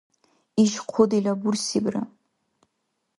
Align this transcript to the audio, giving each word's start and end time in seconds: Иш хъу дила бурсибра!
Иш 0.63 0.73
хъу 0.89 1.03
дила 1.09 1.33
бурсибра! 1.41 2.01